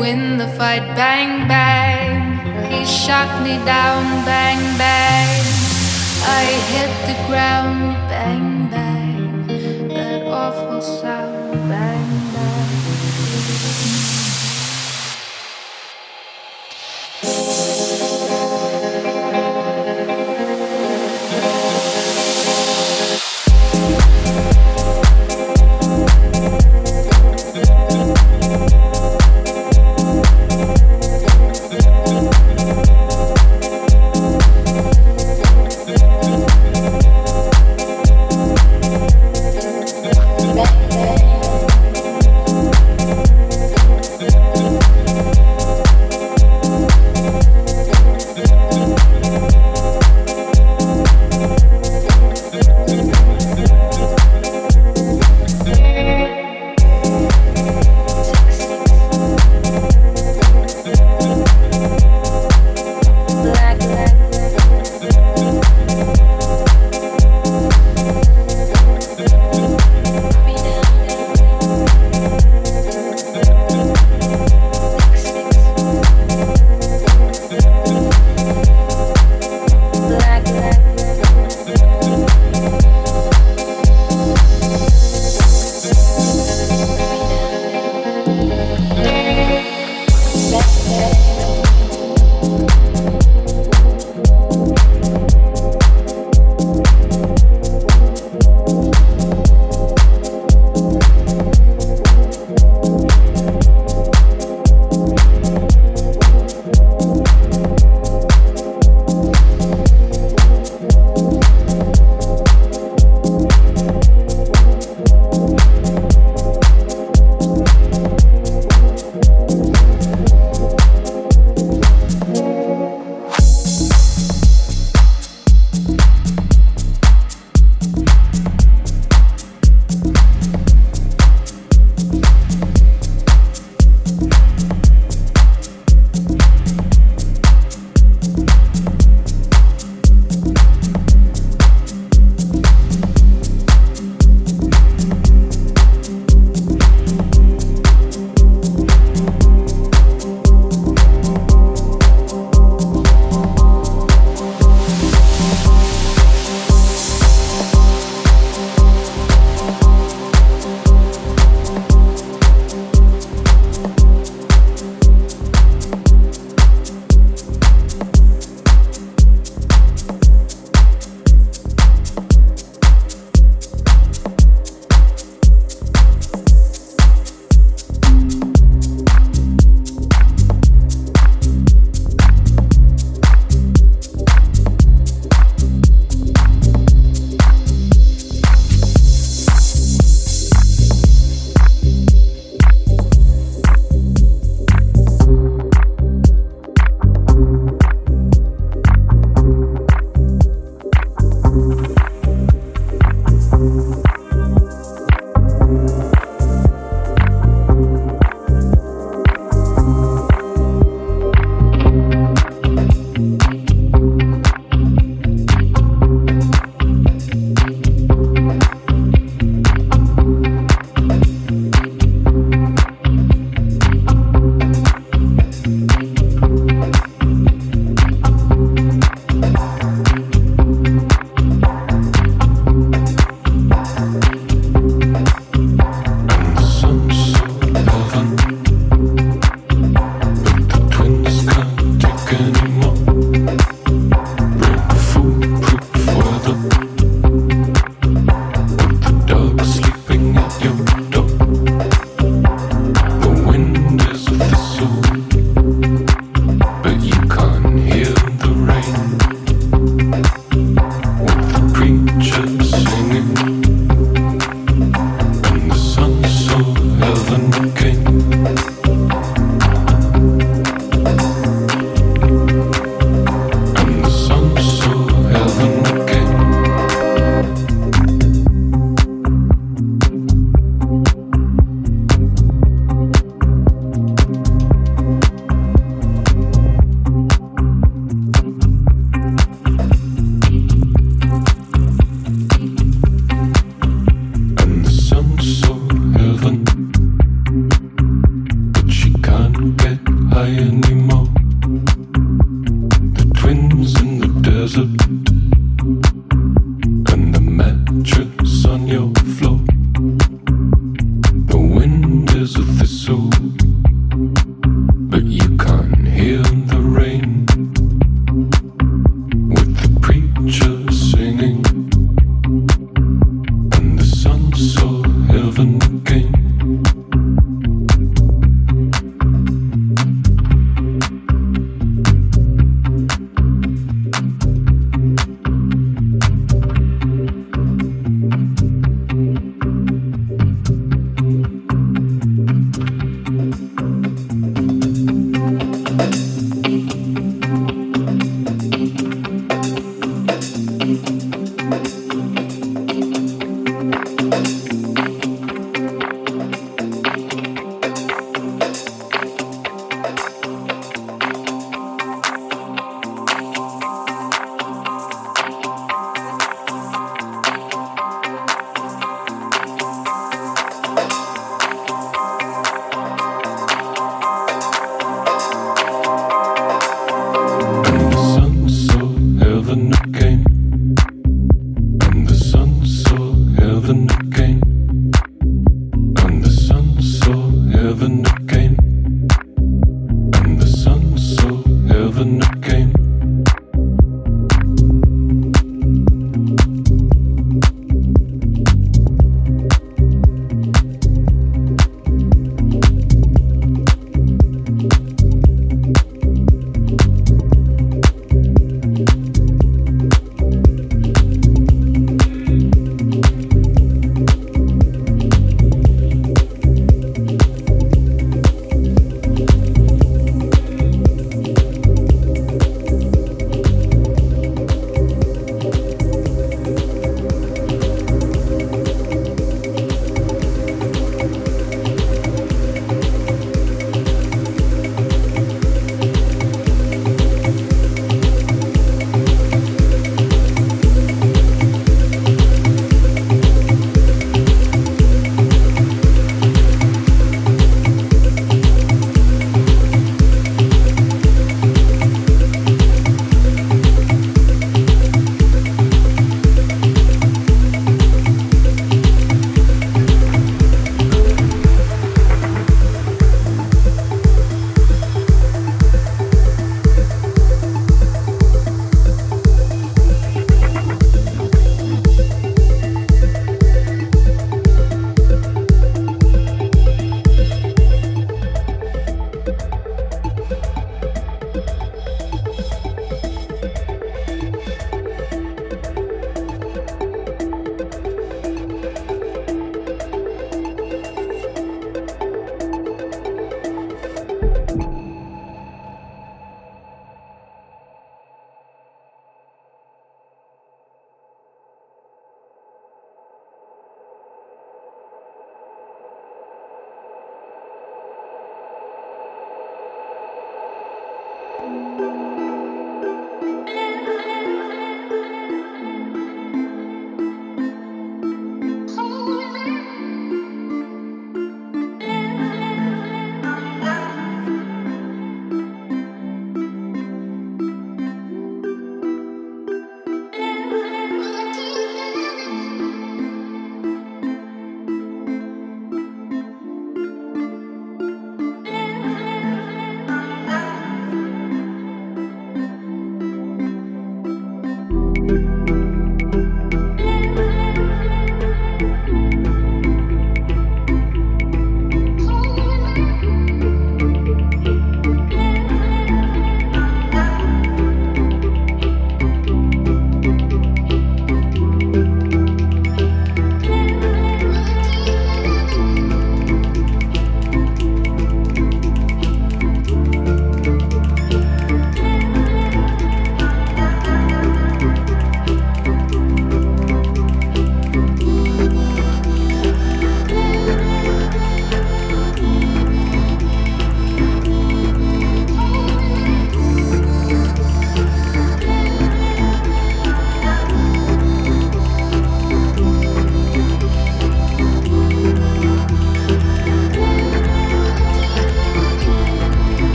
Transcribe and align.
win 0.00 0.38
the 0.38 0.48
fight. 0.48 0.86
Bang, 0.96 1.46
bang. 1.46 2.72
He 2.72 2.86
shot 2.86 3.30
me 3.44 3.54
down. 3.66 4.02
Bang, 4.24 4.62
bang. 4.78 5.44
I 6.40 6.44
hit 6.72 6.92
the 7.08 7.16
ground. 7.28 7.80
Bang, 8.08 8.70
bang. 8.70 9.46
That 9.88 10.22
awful 10.26 10.80
sound. 10.80 11.29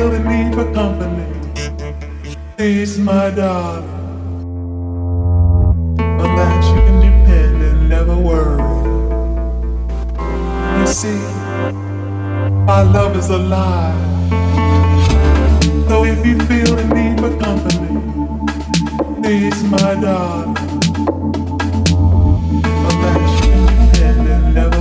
feel 0.00 0.08
the 0.08 0.18
need 0.18 0.54
for 0.54 0.64
company. 0.72 1.26
Please, 2.56 2.98
my 2.98 3.28
darling. 3.28 3.84
a 5.98 6.26
that 6.38 6.64
you 6.68 6.80
can 6.86 6.98
depend 7.06 7.56
and 7.68 7.88
never 7.90 8.16
worry. 8.16 8.62
You 10.78 10.86
see, 10.86 11.20
our 12.72 12.84
love 12.96 13.14
is 13.14 13.28
alive. 13.28 14.00
So 15.90 16.04
if 16.04 16.24
you 16.24 16.38
feel 16.48 16.76
the 16.80 16.86
need 16.96 17.20
for 17.20 17.32
company, 17.38 17.92
please, 19.20 19.62
my 19.64 19.94
darling. 20.00 20.56
Never. 24.54 24.80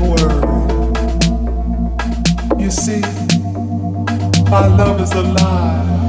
You 2.58 2.72
see 2.72 3.19
our 4.52 4.68
love 4.70 5.00
is 5.00 5.12
alive. 5.12 6.09